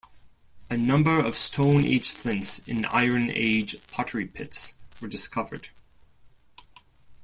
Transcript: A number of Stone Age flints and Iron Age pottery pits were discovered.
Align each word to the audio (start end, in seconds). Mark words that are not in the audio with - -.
A 0.67 0.75
number 0.75 1.19
of 1.23 1.37
Stone 1.37 1.85
Age 1.85 2.09
flints 2.09 2.57
and 2.67 2.87
Iron 2.87 3.29
Age 3.29 3.75
pottery 3.87 4.25
pits 4.25 4.73
were 4.99 5.07
discovered. 5.07 5.69